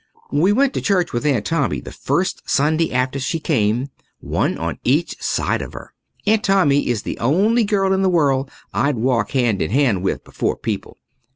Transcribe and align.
We 0.31 0.51
went 0.51 0.73
to 0.73 0.81
church 0.81 1.13
with 1.13 1.27
Aunt 1.27 1.45
Tommy 1.45 1.79
the 1.79 1.91
first 1.91 2.49
Sunday 2.49 2.91
after 2.91 3.19
she 3.19 3.39
came, 3.39 3.89
one 4.19 4.57
on 4.57 4.79
each 4.83 5.21
side 5.21 5.61
of 5.61 5.73
her. 5.73 5.93
Aunt 6.25 6.43
Tommy 6.43 6.87
is 6.87 7.03
the 7.03 7.19
only 7.19 7.63
girl 7.65 7.93
in 7.93 8.01
the 8.01 8.09
world 8.09 8.49
I'd 8.73 8.95
walk 8.97 9.33
hand 9.33 9.61
in 9.61 9.69
hand 9.69 10.01
with 10.01 10.23
before 10.23 10.55
people. 10.57 10.97